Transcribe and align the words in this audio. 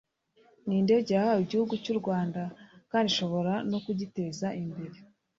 ni 0.65 0.75
indege 0.81 1.09
yahawe 1.13 1.41
igihugu 1.43 1.73
cy 1.83 1.91
u 1.93 1.95
rwanda 1.99 2.41
kandi 2.91 3.07
ishobora 3.11 3.53
no 3.71 3.77
kugiteza 3.85 4.47
imbere 4.63 4.97